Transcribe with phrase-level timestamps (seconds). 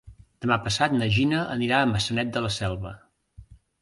[0.45, 2.95] Demà passat na Gina anirà a Maçanet de la Selva.